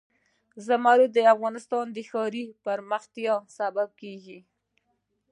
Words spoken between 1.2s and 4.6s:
افغانستان د ښاري پراختیا سبب کېږي.